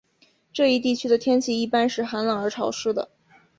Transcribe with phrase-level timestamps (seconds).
[0.51, 3.11] 这一地区的天气一般是寒冷而潮湿的。